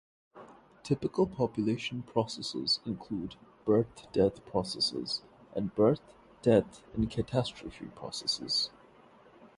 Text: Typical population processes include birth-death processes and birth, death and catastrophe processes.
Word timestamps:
Typical 0.81 1.27
population 1.27 2.01
processes 2.01 2.79
include 2.87 3.35
birth-death 3.65 4.43
processes 4.47 5.21
and 5.55 5.75
birth, 5.75 6.01
death 6.41 6.81
and 6.95 7.07
catastrophe 7.11 7.85
processes. 7.95 8.71